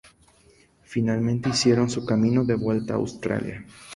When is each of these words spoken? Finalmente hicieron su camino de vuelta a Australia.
Finalmente 0.81 1.49
hicieron 1.49 1.87
su 1.91 2.07
camino 2.07 2.43
de 2.43 2.55
vuelta 2.55 2.93
a 2.95 2.97
Australia. 2.97 3.63